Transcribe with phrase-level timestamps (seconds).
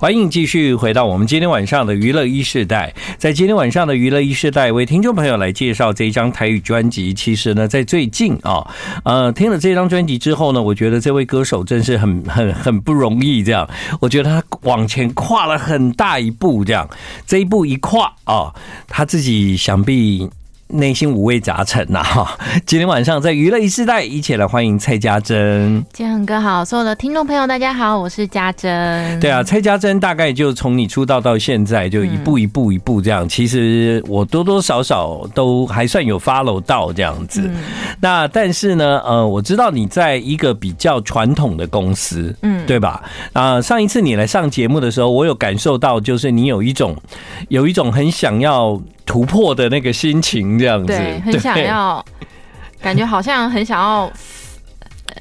[0.00, 7.12] 欢迎继续回到我们今天晚上的娱乐一世代，在今天晚上的娱乐一世代，为听众朋友来介绍这一张台语专辑。
[7.12, 8.66] 其实呢，在最近啊，
[9.04, 13.42] 呃，听了这张专辑之后呢，我觉得这位歌手真是很很很不容易。
[13.42, 13.68] 这样，
[14.00, 16.64] 我觉得他往前跨了很大一步。
[16.64, 16.88] 这样，
[17.26, 18.54] 这一步一跨啊，
[18.88, 20.30] 他自己想必。
[20.72, 22.38] 内心五味杂陈呐哈！
[22.64, 25.84] 今天晚上在娱乐一世代，一起来欢迎蔡家珍。
[25.92, 29.18] 建恒哥好，所有的听众朋友大家好，我是家珍。
[29.20, 33.28] 对啊，蔡家珍大概就从你出道到现在，就一步一步一步这样。
[33.28, 37.50] 其实我多多少少都还算有 follow 到这样子。
[38.00, 43.02] 那但是呢，呃，我知道你在一个比较传统的公司，嗯，对吧？
[43.32, 46.96] 啊，上一次你来上节目的时候，我有感受到，就是你有一种
[47.48, 48.80] 有一种很想要。
[49.10, 52.04] 突破的那个心情，这样子，对，很想要，
[52.80, 54.08] 感觉好像很想要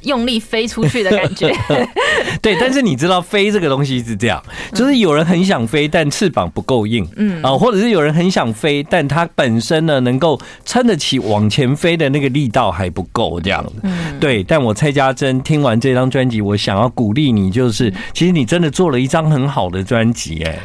[0.03, 1.51] 用力飞出去的感觉。
[2.39, 4.39] 对，但是你知道，飞这个东西是这样，
[4.75, 7.41] 就是有人很想飞，但翅膀不够硬，嗯。
[7.41, 13.65] 啊，或者是有人很想飞，但他本身呢，能够撑得起往前飞的那个力道还不够，这样。
[13.65, 13.73] 子。
[14.19, 20.59] 对，但我蔡家珍听完这张专辑，我想要鼓励你，就是其实你真的做了一张很好的专辑，哎。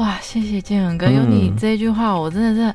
[0.00, 2.74] 哇，谢谢建恒哥，有你这句话，我真的是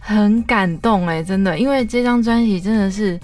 [0.00, 3.20] 很感动哎，真的，因为这张专辑真的是，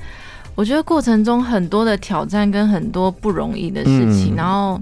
[0.54, 4.78] 我觉得过程中很多的挑战跟很多不容易的事情，然后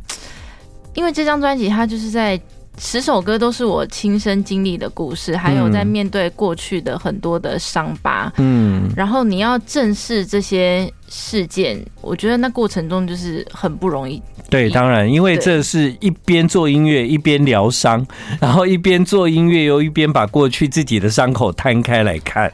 [0.95, 2.41] 因为这张专辑它就是在。
[2.79, 8.33] 十首歌都是我亲身经历的故事，还有在面对过去的很多的伤疤。
[8.39, 14.23] 嗯，然后你要正视这些事件，我觉得那过程中就是很不容易。
[14.49, 18.07] 对，当然，因为这是一边做音乐一边疗伤，
[18.41, 22.51] 然后一边做音乐又一边把过去自己的伤口摊开来看。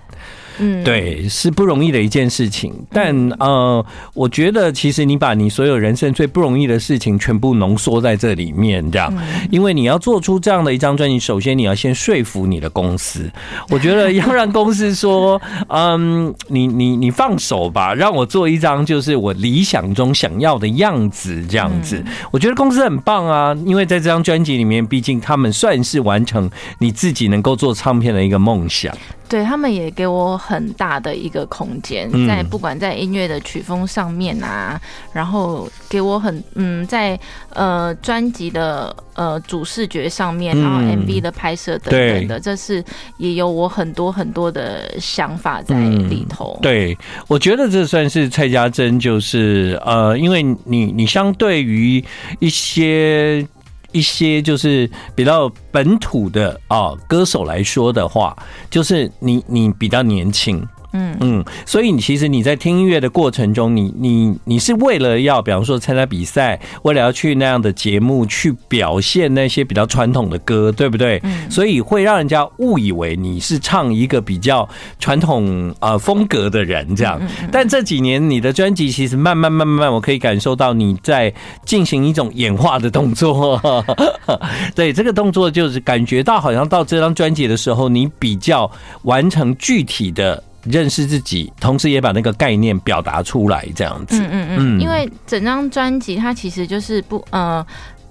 [0.59, 2.73] 嗯，对，是不容易的一件事情。
[2.91, 9.13] 但呃，我觉得其实你把你所有人生最不容易的事情全部浓缩在这里面，这样，
[9.51, 13.31] 因为你要做出这样的一张专辑，首先你要先说服你的公司。
[13.71, 22.03] 我觉得要让公司说，嗯，你你你放手吧，让我做一张就是我理想中想要的样子，这样子。
[22.31, 28.97] 我觉得公司很棒啊，因为在这张专辑里面，毕竟他们算是完成你自己能够做唱片的一个梦想。
[29.35, 34.81] 对，他们也给我很大的一个空间，在不管在音乐的曲风上面啊，
[35.13, 37.19] 然后给我很嗯，在
[37.53, 42.85] 呃专辑的呃主视觉上面，然后 MV 的拍摄等等的，这是
[43.17, 46.57] 也有我很多很多的想法在里头。
[46.63, 46.97] 对，
[47.27, 52.05] 我觉得这算是蔡家珍，就是呃，因为你你相对于
[52.39, 53.45] 一些。
[53.95, 58.37] 一些就是比较本土的啊歌手来说的话，
[58.69, 60.63] 就是你你比较年轻。
[60.97, 71.21] 嗯嗯，所以你其实你在听音乐的过程中，你你你是为了要，比方说参加比赛，为了要去那样的节目去表现那些比较传统的歌，对不对？
[71.25, 74.69] 嗯，所以会让人家误以为你是唱一个比较
[75.01, 77.21] 传统呃风格的人这样。
[77.51, 81.35] 但这几年你的专辑其实慢慢慢慢慢，我可以感受到你在
[81.67, 83.61] 进行一种演化的动作。
[84.77, 88.71] 对，这个动作就是感觉到好像到这张专辑的时候，你比较
[89.03, 90.41] 完成具体的。
[90.65, 94.19] 认识自己，同时也把那个概念表达出来，这样子。
[94.19, 94.81] 嗯嗯嗯。
[94.81, 97.65] 因为整张专辑它其实就是不呃，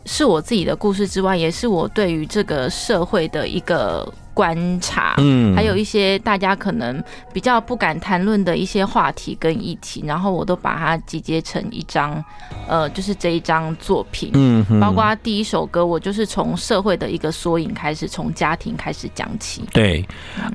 [0.06, 4.12] 是我自己的故事之外，也是我对于这个社会的一个。
[4.33, 7.01] 观察，嗯，还有一些大家可能
[7.31, 12.23] 比较不敢谈论的一些话题跟议题，然后我都把它集结成一张，
[12.67, 19.61] 呃，就是这一张作品，嗯，包括第一首歌，我就是从社会的一个缩影开始，从家庭开始讲起。
[19.71, 20.03] 对，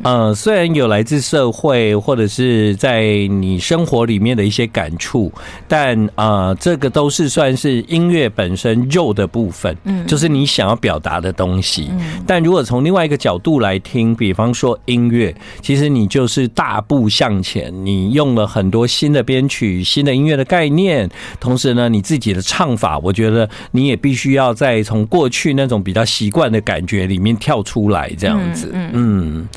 [0.02, 5.32] 呃，虽然有来自社会或者是在你生活里面的一些感触，
[5.68, 11.88] 但呃，这个都是算是音乐本身肉的部分，嗯，就是你想要表达的东西。
[12.26, 13.67] 但如果从另外一个角度来。
[13.68, 17.70] 来听，比方说音乐，其实你就是大步向前。
[17.84, 21.08] 你用了很多新的编曲、新的音乐的概念，
[21.38, 29.48] 同时呢，你自己的唱法，我觉得你也必须要再从过去那种比较习惯的感觉里面跳出来，这样子，嗯，嗯，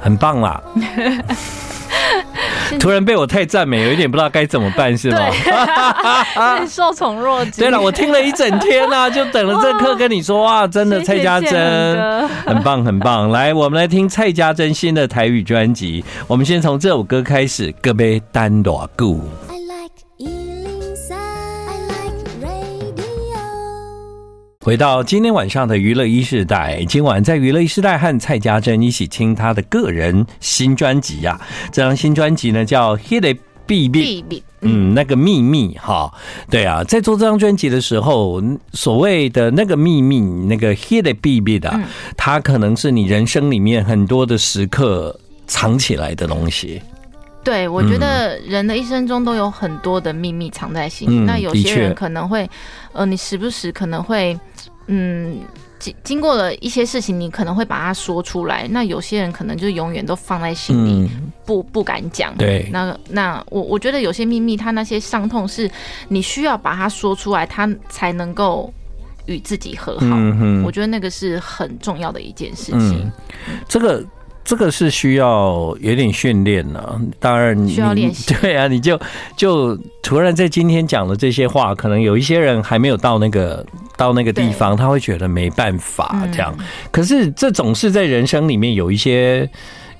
[0.00, 0.60] 很棒啦。
[2.78, 5.18] 突然被我太赞美，有一点不知道该怎么办，是吗？
[5.18, 7.64] 对， 受宠若惊。
[7.64, 11.50] 对了，我听了一整天啊， 就等了这刻跟你说哇，真的蔡家珍
[12.46, 13.30] 很棒很棒。
[13.30, 16.04] 来，我们来听蔡家珍新的台语专辑。
[16.26, 19.20] 我们先从这首歌开始，各杯单朵故。
[24.62, 31.40] 回到今天晚上的娱乐一世代，今晚在娱乐一世代和蔡家珍一起听他的个人新专辑呀。
[31.72, 33.36] 这张新专辑呢叫《Hit It》。
[33.66, 36.12] 秘密，嗯，那个秘密哈，
[36.50, 38.42] 对啊，在做这张专辑的时候，
[38.72, 41.80] 所谓的那个秘密，那个 hidden 秘密的，
[42.16, 46.82] 它可能是你人生里面很多的时刻藏起来的东西。
[47.42, 51.18] 对，我觉得人的一生中都有很多的秘密藏在心里。
[51.18, 52.48] 那有些人可能会，
[52.92, 54.38] 呃，你时不时可能会，
[54.86, 55.38] 嗯。
[55.80, 58.68] 经经过了一些事情，你可能会把它说出来。
[58.68, 62.36] 那有些人可能就永远都放在心里，嗯、不不敢讲。
[62.36, 65.70] 对，那那我我觉得有些秘密，他那些伤痛是
[66.08, 68.70] 你需要把它说出来，他才能够
[69.24, 70.08] 与自己和好。
[70.10, 73.10] 嗯、我觉得那个是很重要的一件事情。
[73.48, 74.04] 嗯、这个。
[74.50, 78.34] 这个是需要有点训练呢，当然你需要练习。
[78.42, 79.00] 对啊，你就
[79.36, 83.64] 就突然在今天讲的这些话，可能有一些人还没有到那个
[83.96, 86.52] 到那个地方，他会觉得没办法这样。
[86.58, 89.48] 嗯、可是这总是在人生里面有一些。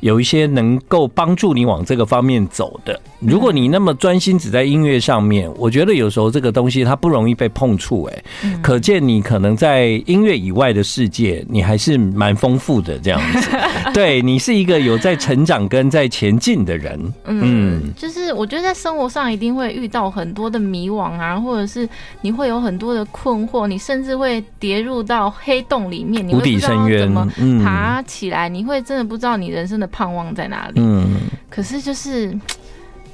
[0.00, 2.98] 有一些能够帮助你往这个方面走的。
[3.20, 8.04] 如果你那么专心只在音乐上面，我觉得有时候这个东西它不容易被碰触。
[8.04, 8.22] 哎，
[8.62, 13.50] 可见你可能在音乐以外的世界，你还是蛮丰富的这样子。
[13.92, 16.98] 对，你是一个有在成长跟在前进的人。
[17.26, 21.86] 嗯，就是我觉得在生活上一定会遇到很多的迷惘啊，或者是
[22.22, 27.28] 你会有很多的困惑，你甚至会跌入到黑洞里面，你无底深渊怎么
[27.62, 29.89] 爬起来，你会真的不知道你人生的。
[29.92, 30.80] 盼望在哪里？
[30.80, 31.16] 嗯，
[31.48, 32.36] 可是就是，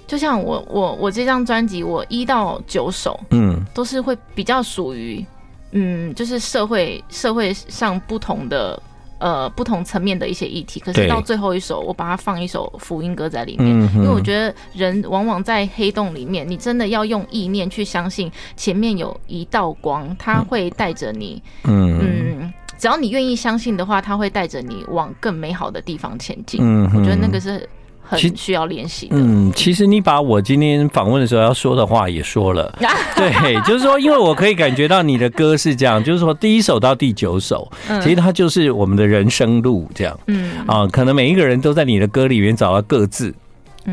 [0.06, 5.24] 就像我我我这张专辑，我一到九首，嗯，都是会比较属于，
[5.72, 8.80] 嗯，就是社会社会上不同的
[9.18, 10.80] 呃不同层面的一些议题。
[10.80, 22.52] 可是到最后一首，我把它放一首福音歌在里面，因为我觉得人往往在黑洞里面，你真的要用意念去相信前面有一道光，它会带着你，嗯嗯。
[22.78, 26.60] 只要你愿意相信的话，他会带着你往更美好的地方前进。
[26.62, 27.66] 嗯，我觉得那个是
[28.06, 29.16] 很需要练习的。
[29.16, 32.72] 嗯，其实你把我今天访问的时候要说的话也说了，
[33.16, 37.70] 对，就是说，因为我可以感觉到你的歌是这样，就是说第一首到第九首，
[38.02, 40.18] 其实它就是我们的人生路这样。
[40.26, 43.34] 嗯啊，可能每一个人都在你的歌里面找到各自。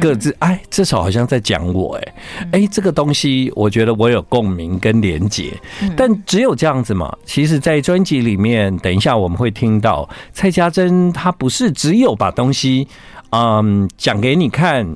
[0.02, 2.14] 各自哎，这首好像在讲我哎，
[2.54, 5.54] 哎，这个东西我觉得我有共鸣跟连结，
[5.96, 7.16] 但只有这样子嘛。
[7.26, 12.88] 其实，在专辑里面，等一下我们会听到蔡家珍，她不是只有把东西
[13.34, 14.88] 嗯讲给你看，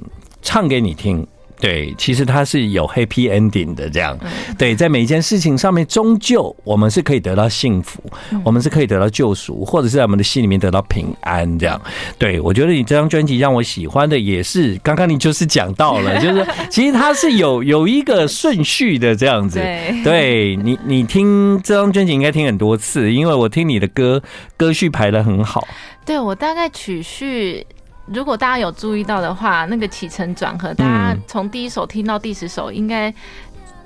[0.42, 1.26] 唱给你听。
[1.60, 4.16] 对，其实它是有 happy ending 的，这样。
[4.60, 8.00] 对，在每一件事情上面，终究我们是可以得到幸福，
[8.46, 11.82] 我们是可以得到救赎，或者是在我们的心里面得到平安，这样。
[12.20, 19.60] 对，我觉得你这张专辑让我喜欢的也是，刚刚你就是讲到了， 就是其实它是有有一个顺序的这样子。
[20.04, 24.22] 对，你你听这张专辑应该听很多次，因为我听你的歌
[24.56, 25.68] 歌序排的很好。
[26.06, 27.66] 对，我大概曲序。
[28.08, 33.14] 如果大家有注意到的话，那个起承转合，大家从第一首听到第十首，应该。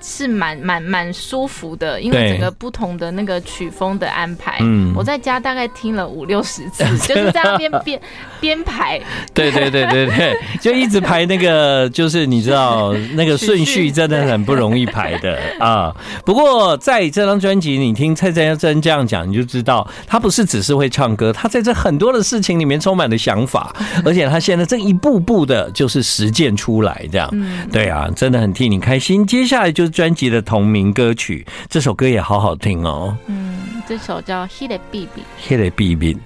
[0.02, 8.02] 是蛮蛮蛮舒服的，因为整个不同的那个曲风的安排，嗯，我在家大概听了五六十次， 就是在那边编
[8.40, 9.00] 编排。
[9.34, 15.96] 对对对对对， 就一直排那个，就是你知道那个顺序真的很不容易排的 啊。
[16.26, 23.72] 不过在这张专辑，你听蔡家珍这样讲，你就知道他不是只是会唱歌，他在这很多的事情里面充满了想法，
[24.04, 27.30] 而且他现在正一步步的就是实践出来，这样，
[27.72, 29.24] 对啊，真的很替你开心。
[29.28, 29.91] 接下来就。
[29.92, 33.16] 专辑的同名歌曲，这首歌也好好听哦。
[33.28, 36.18] 嗯，这首叫《Hit It Baby》，Hit It Baby，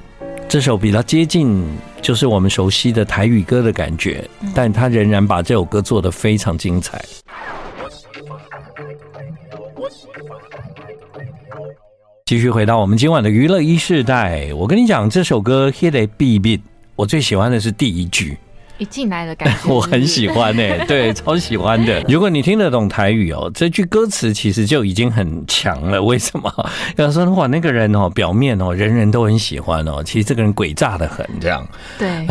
[0.48, 1.66] 这首比较接近，
[2.02, 7.04] 就是我们熟悉的台语歌的感觉，嗯、但他仍然把这首歌做得非常精彩。
[12.26, 16.58] 继续回到我们今晚的娱乐一世代，我跟你讲，这首歌《Hit It Baby》，
[16.96, 18.38] 我最喜欢的是第一句。
[18.78, 22.04] 一进来的感觉 我很喜欢诶、欸， 对，超喜欢的。
[22.08, 26.02] 如果你听得懂台语哦，这句歌词其实就已经很强了。
[26.02, 26.52] 为什么？
[26.98, 31.66] 要说哇，那个人哦，表面哦，人人都很喜欢哦，其实这个人诡诈的很，这样。
[31.98, 32.26] 对。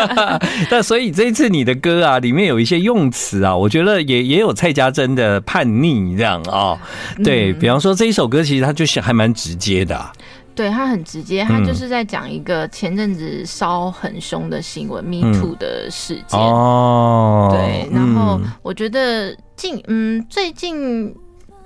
[0.70, 6.78] 但所以这一次你的歌啊，里面有一些用词啊，我觉得也也有蔡家珍的叛逆这样啊。
[7.24, 10.12] 对，比方说这一首歌，其实它就是还蛮直接的、啊。
[10.56, 16.40] 对，他很直接，他就是在讲一个前阵子烧很凶的新闻、嗯、，Me Too 的事件。
[16.40, 21.14] 哦，对，然后我觉得近嗯最近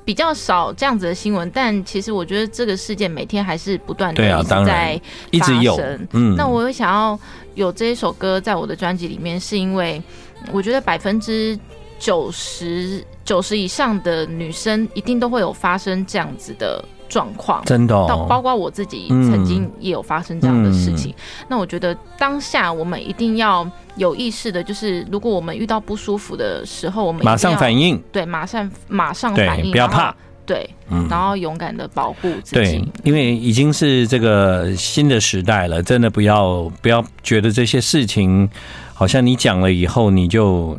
[0.05, 5.01] 比较少这样子的新闻，但其实我觉得这个事件每天还是不断的一直在发生。
[5.31, 5.81] 一直有。
[6.11, 7.17] 嗯，那我想要
[7.55, 10.03] 有这一首歌在我的专辑里面，是因为
[10.51, 11.57] 我觉得百分之
[12.01, 16.85] 九十九十以上的女生一定都会有发生这样子的。
[17.11, 21.13] 状况，真的、哦，到包括我自己曾经也有发生这样的事情。
[21.49, 30.15] 那我觉得当下我们一定要有意识的，就是如果我们遇到不舒服的时候，我们马上反应，对，马上马上反应，不要怕，
[30.47, 32.55] 对，嗯、然后勇敢的保护自己。
[32.55, 38.49] 对，因为已经是这个新的时代了，真的不要不要觉得这些事情
[38.95, 40.79] 好像你讲了以后你就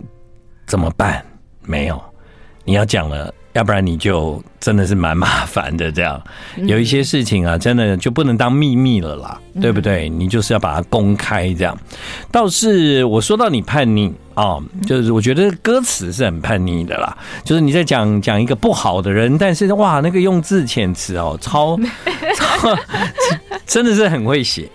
[0.65, 1.23] 怎么办？
[1.63, 2.01] 没有，
[2.63, 3.33] 你要讲了。
[3.53, 6.22] 要不然你就真的是蛮麻烦的，这样
[6.58, 10.08] 有一些事情啊，真的就不能当秘密了啦，对不对？
[10.08, 11.77] 你就是要把它公开，这样。
[12.31, 21.77] 倒是我说到你叛逆啊，就是我觉得歌词是很叛逆的啦，就是你在讲讲一个不好的人，但是哇，那个用字遣词哦，超
[22.38, 22.77] 超
[23.65, 24.70] 真的是很会写。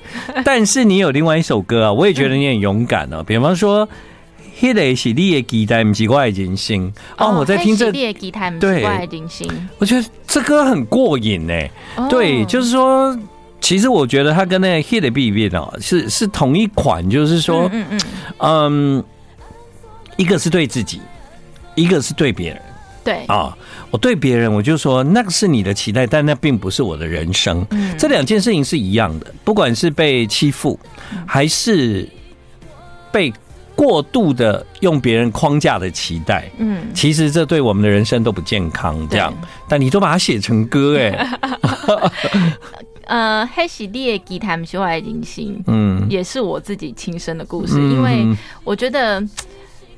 [0.45, 3.89] 但是你有另外一首歌啊，我也觉得你很勇敢哦，比方说。
[4.59, 6.91] 迄个是你的期待，不是我的人生。
[7.19, 9.47] 哦，我在听这，你的期待，不是我的人生。
[9.77, 11.53] 我觉得这歌很过瘾呢。
[12.09, 13.15] 对，就是说，
[13.61, 18.01] 其实我觉得它跟那个 Hit 的 B B 哦，是是同一款，就是说，嗯嗯
[18.39, 19.05] 嗯，
[20.17, 21.03] 一个是对自己，
[21.75, 22.63] 一个是对别人。
[23.05, 23.55] 对啊，
[23.91, 27.65] 我对别人，我就说那个是你的期待，但那并不是我的人生。
[27.99, 30.81] 这两件事情是一样的，不管是被欺负，
[31.27, 32.09] 还是
[33.13, 33.31] 被。
[33.77, 39.07] 过度的用别人框架的期待，嗯，其实这对我们的人生都不健康。
[39.09, 39.33] 这样，
[39.69, 41.39] 但你都把它写成歌，哎，
[43.07, 47.75] 呃，黑喜列吉他们修爱人心，嗯，也是我自己亲身的故事。
[47.75, 48.27] 因为
[48.65, 49.23] 我觉得，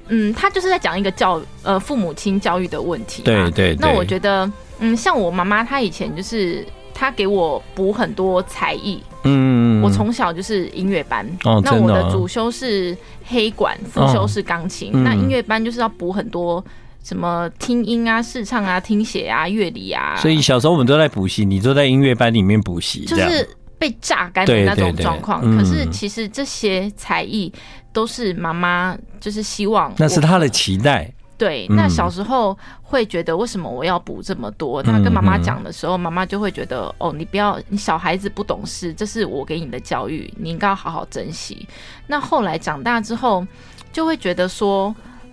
[0.08, 3.22] 嗯，他就是在讲一个教呃父母亲教育的问题。
[3.22, 3.76] 对对。
[3.78, 9.00] 那我觉得，嗯，像我妈妈，她以前就是她给我补很多才艺。
[9.24, 14.90] 嗯，我从小就是音乐班，哦，那我的主修是黑管，副修是钢琴。
[15.02, 16.64] 那音乐班就是要补很多
[17.02, 20.16] 什么听音啊、视唱啊、听写啊、乐理啊。
[20.16, 25.40] 所以小时候我们都在补习，你都在音乐班里面补习，就是被榨干的那种状况。
[25.56, 27.52] 可是其实这些才艺
[27.92, 31.12] 都是妈妈就是希望，那是她的期待。
[31.38, 34.82] 对，那小时候会觉得为什么我要补这么多？
[34.82, 41.66] 那跟妈妈讲的时候，妈妈就会觉得哦，你不要，你小孩子不懂事，这是我给你的教育，你应该要好好珍惜。
[42.08, 43.46] 那后来长大之后，
[43.92, 44.92] 就会觉得说，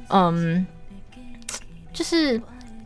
[0.10, 0.64] 嗯，
[1.92, 2.40] 就是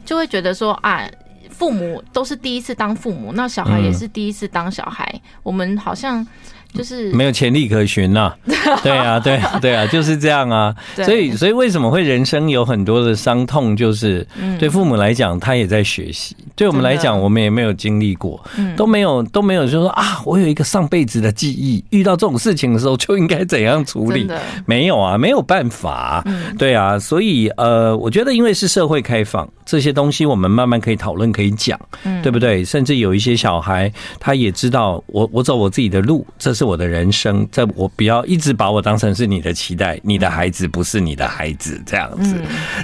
[0.05, 1.05] 就会觉得说啊，
[1.49, 6.25] 父母都是第一次当父母，那小孩也是第一次当小孩，我们好像。
[6.73, 8.33] 就是 没有潜力可循呐，
[8.83, 10.73] 对啊，对啊，对啊，就是这样啊。
[10.95, 13.75] 所以，所以为什么会人生有很多的伤痛？
[13.75, 14.25] 就是
[14.59, 18.43] 对父母来讲，他也在学习；对我们来讲，我们也没有经历过，
[18.77, 24.27] 都没有都没有，就是说啊，我有一个上辈子的记忆，遇到这种事情的时候就应该怎样处理？
[24.65, 26.23] 没有啊，没有办法。
[26.57, 31.79] 对啊，所以呃，我觉得因为是社会开放，这些东西我们慢慢可以讨论，可以讲，
[32.21, 32.63] 对不对？
[32.63, 36.69] 甚至有一些小孩，他也知道我我走我自己的路，这是。
[36.69, 42.35] 我的人生，在我不要一直把我当成是你的期待，你的孩子不是你的孩子这样子，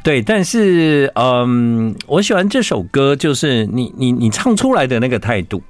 [0.03, 0.23] 对。
[0.23, 5.61] 但是，嗯，我喜欢这首歌，就是你你你唱出来的那个态度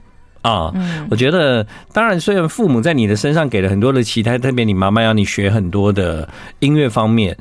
[0.44, 0.74] 啊，
[1.12, 7.36] 我觉得，当然，虽然父母在你的身上给了很多的期待，特别你妈妈要你学很多的音乐方面，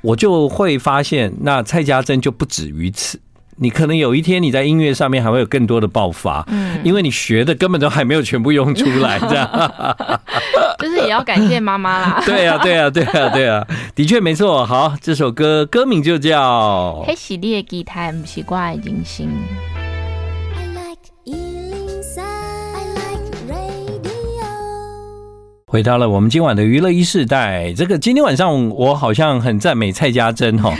[0.00, 3.18] 我就会发现，那蔡家珍就不止于此。
[3.62, 9.46] 你可能有一天你在音乐上面还会有更多的爆发，嗯，因为你学的根本都还没有全部用出来，这样，
[10.80, 12.22] 就是也要感谢妈妈啦。
[12.24, 14.64] 对啊，对啊，对啊，对啊，的确没错。
[14.64, 19.28] 好，这首歌歌名就叫《黑喜列吉他不是怪人心》。
[25.66, 30.74] 回到了我们今晚的娱乐一世代，这个今天晚上我好像很赞美蔡家珍哈，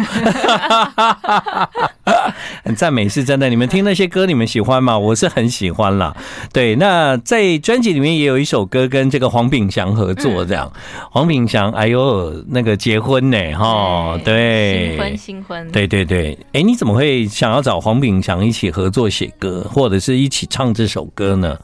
[2.71, 3.49] 很赞美是真的。
[3.49, 4.97] 你们听那些歌，你们喜欢吗？
[4.97, 6.17] 我是很喜欢啦。
[6.53, 10.73] 对，那在专辑里面也有一首歌跟这个黄炳祥合作，这样。
[11.11, 13.37] 黄炳祥，哎呦，那个结婚呢？
[13.59, 16.39] 哈，对，新婚新婚，对对对。
[16.53, 21.59] 哎，你怎么会想要找黄炳祥一起合作写歌，或者是一起唱这首歌呢？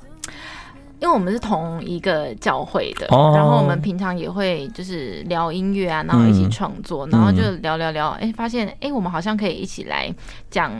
[1.00, 10.12] 因为我们是同一个教会的，然后我们平常也会就是聊音乐啊，然后一起创作，然后就聊聊聊，哎，发现哎，我们好像可以一起来
[10.50, 10.72] 讲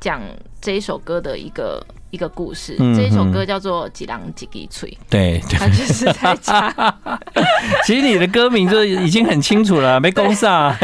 [0.00, 0.20] 讲
[0.60, 2.76] 这一首歌的一个一个故事。
[2.94, 6.74] 这一首歌叫做《几郎几滴翠》，对，他就是在讲。
[7.86, 10.74] 其实你的歌名就已经很清楚了，没公煞，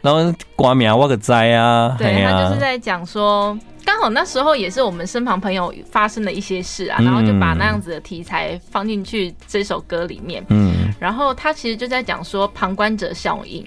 [0.00, 3.58] 然后瓜苗我个灾啊，对，他就是在讲说。
[3.84, 10.42] 刚好那时候也是我们身旁朋友发生了一些事啊，然后就把那样子的题材放进去这首歌里面。
[10.50, 13.66] 嗯，然后他其实就在讲说旁观者效应，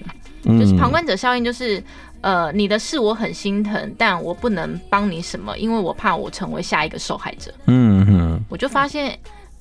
[0.58, 1.84] 就是旁观者效应就是
[2.26, 7.54] 呃，你的事我很心疼，但我不能帮你什么，因为我怕我成为下一个受害者。
[7.66, 9.16] 嗯哼，我就发现，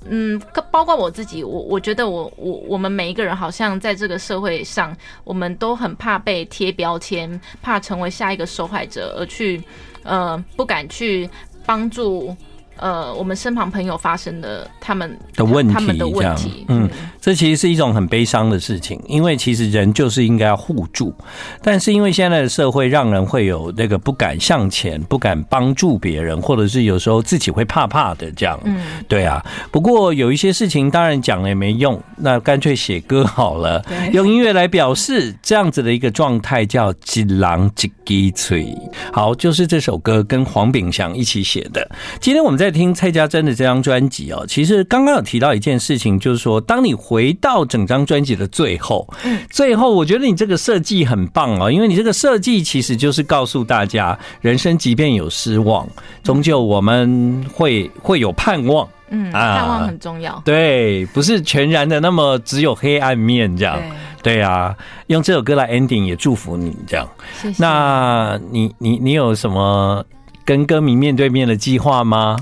[0.10, 0.42] 嗯，
[0.72, 9.62] 包括我自己，我我觉得我我我们每一个人好像在这个社会上，我们都很怕被贴标签，怕成为下一个受害者，而去
[10.02, 11.30] 呃不敢去
[11.68, 12.36] 帮助。
[12.78, 16.90] 呃，我们身旁朋友发生的他们的问题，他们的问题，嗯，
[17.22, 21.14] 这其实是一种很悲伤的事情，因为其实人就是应该要互助，
[21.62, 29.42] 但是因为现在的社会让人会有那个不敢向前、不敢帮助别人，或者是有时候自己会怕怕的这样，嗯，对啊。
[29.72, 37.72] 不过有一些事情当然讲了也没用，那干脆写歌好了，用音乐来表示这样子的一个状态，叫“一人
[38.06, 38.78] 一支嘴”。
[39.14, 41.90] 好，就是这首歌跟黄炳祥一起写的。
[42.20, 42.65] 今天我们在。
[42.66, 49.08] 在听蔡家珍的这张专辑哦，其实刚刚有提到一件事情，就是说，当你回到整张专辑的最后，
[49.52, 55.88] 最后我觉得你这个设计很棒哦，因为你这个设计其实就是告诉大家，人生即便有失望，
[56.24, 58.88] 终究我们会会有盼望。
[59.10, 60.42] 嗯，盼望很重要。
[60.44, 63.80] 对，不是全然的那么只有黑暗面这样。
[64.24, 67.08] 对啊，用这首歌来 ending 也祝福你这样。
[67.40, 67.62] 谢谢。
[67.62, 70.04] 那你你你有什么
[70.46, 72.38] 跟歌迷面对面的计划吗？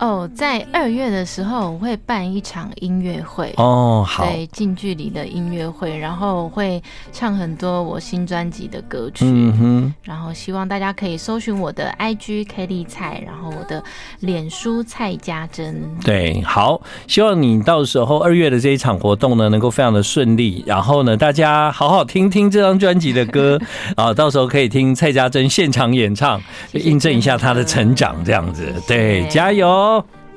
[0.00, 3.52] 哦，在二月的时候，我会办一场音乐会。
[3.58, 13.84] 哦，好，对，近距离的音乐会，然后会唱很多我新专辑的歌曲，嗯哼，然后希望大家可以搜寻我的 IG Kelly 蔡，然后我的
[14.20, 23.60] 脸书蔡家珍，对，好，希望你到时候二月的这一场活动呢，能够非常的顺利，然后呢，大家好好听听这张专辑的歌。
[23.96, 26.40] 啊，到时候可以听蔡家珍现场演唱，
[26.72, 29.89] 谢谢，印证一下她的成长，这样子，对，加油。
[29.90, 30.19] all.